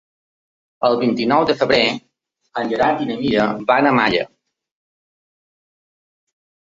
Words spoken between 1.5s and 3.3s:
febrer en Gerard i na